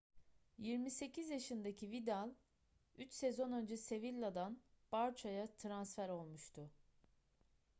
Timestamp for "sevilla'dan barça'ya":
3.77-5.55